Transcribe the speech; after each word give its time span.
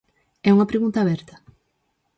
É 0.47 0.49
unha 0.55 0.69
pregunta 0.71 0.97
aberta? 0.99 1.35